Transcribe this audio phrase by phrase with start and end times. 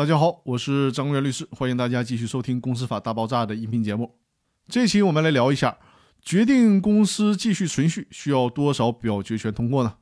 [0.00, 4.18] 大家好，我是张元律师，欢迎大家继续收听《公司法大爆炸》的音频节目。
[4.66, 5.76] 这期我们来聊一下，
[6.22, 9.98] 决定公司继续存续需要多少表决权通过呢？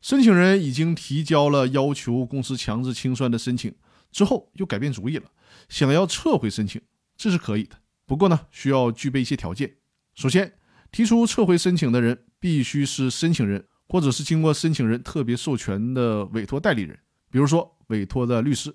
[0.00, 3.74] 申请人已经提交了要求公司强制清算的申请，
[4.12, 5.24] 之后又改变主意了，
[5.68, 6.80] 想要撤回申请，
[7.16, 7.74] 这是可以的。
[8.06, 9.78] 不过呢，需要具备一些条件。
[10.14, 10.52] 首先，
[10.92, 16.96] 提出撤回申请的人必须是申请人，或者是经过申请人特别授权的委托代理人，
[17.32, 18.72] 比如说委托的律师。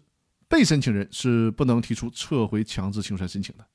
[0.49, 3.65] 被申请人是不能提出撤回强制清算申请的。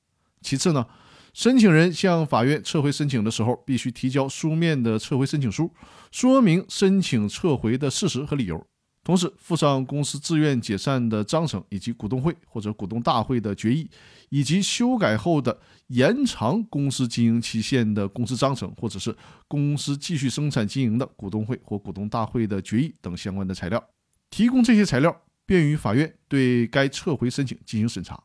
[0.42, 0.84] 其次呢，
[1.32, 5.70] 申请人向法院撤回申请的时候，必须提交书面的撤回申请书，
[6.10, 8.62] 说明申请撤回的事实和理由，
[9.04, 13.88] 同时附上公司自愿解散的章程，以及股东会或者股东大会的决议，
[14.28, 19.16] 以及修改后的延长公司经营期限的公司章程，或者是
[19.48, 23.82] 公司继续生产经营的股东会或股东大会的决议等相关的材料。
[24.28, 25.22] 提供这些材料。
[25.46, 28.22] 便于法院对该撤回申请进行审查。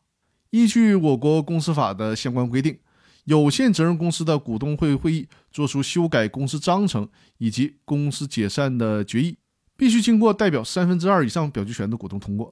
[0.52, 2.80] 依据我国公司法的相关规定，
[3.26, 9.38] 有限责任公司的股东会会议作出修改公司章程以及公司解散的决议，
[9.78, 12.52] 必须经过代表三分之二以上表决权的股东通过；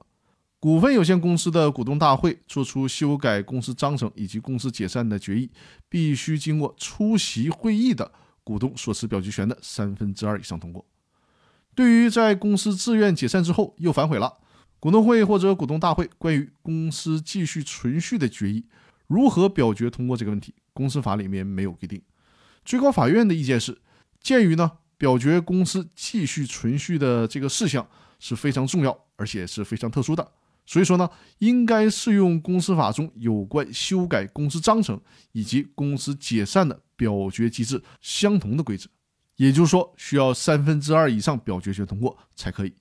[0.60, 5.50] 股份有限公司的股东大会作出修改公司章程以及公司解散的决议，
[5.88, 8.12] 必须经过出席会议的
[8.44, 10.86] 股东所持表决权的三分之二以上通过。
[11.74, 14.38] 对于在公司自愿解散之后又反悔了，
[14.80, 18.64] 股东会或者股东大会关于公司继续存续的决议
[19.06, 22.00] 如何表决通过这个问题，公司法里面没有规定。
[22.64, 23.78] 最高法院的意见是，
[24.20, 27.88] 鉴于呢表决公司继续存续的这个事项
[28.20, 30.30] 是非常重要，而且是非常特殊的，
[30.66, 35.00] 所以说呢应该适用公司法中有关修改公司章程
[35.32, 38.88] 以及公司解散的表决机制相同的规则，
[39.36, 42.74] 也就是说需要三分之二以上表决权通过才可以。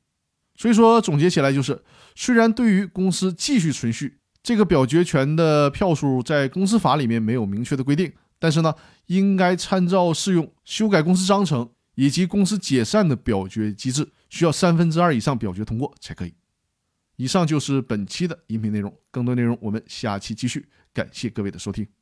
[0.57, 1.81] 所以说，总结起来就是，
[2.15, 8.73] 虽然对于公司继续存续这个表决权的票数在公司法里面没有明确的规定，但是呢，
[9.05, 16.33] 应该参照适用修改公司章程以及公司解散的表决机制，需要三分之二以上表决通过才可以。
[17.17, 20.67] 以上就是本期的音频内容，更多内容我们下期继续。
[20.93, 21.96] 感谢各位的收听。